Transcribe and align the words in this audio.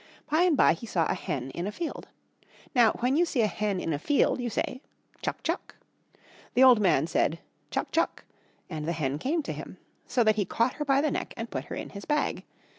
By 0.31 0.41
and 0.41 0.57
by 0.57 0.73
he 0.73 0.87
saw 0.87 1.05
a 1.05 1.13
hen 1.13 1.51
in 1.51 1.67
a 1.67 1.71
field. 1.71 2.07
Now 2.73 2.93
when 3.01 3.15
you 3.15 3.23
see 3.23 3.41
a 3.41 3.45
hen 3.45 3.79
in 3.79 3.93
a 3.93 3.99
field 3.99 4.41
you 4.41 4.49
say 4.49 4.81
"Chuck, 5.21 5.43
chuck!" 5.43 5.75
The 6.55 6.63
old 6.63 6.79
man 6.81 7.05
said 7.05 7.37
"Chuck, 7.69 7.91
chuck!" 7.91 8.23
And 8.67 8.87
the 8.87 8.93
hen 8.93 9.19
came 9.19 9.43
to 9.43 9.53
him. 9.53 9.77
So 10.07 10.23
that 10.23 10.37
he 10.37 10.43
caught 10.45 10.73
her 10.81 10.85
by 10.85 11.01
the 11.01 11.11
neck 11.11 11.35
and 11.37 11.51
put 11.51 11.65
her 11.65 11.75
in 11.75 11.89
his 11.91 12.05
bag. 12.05 12.43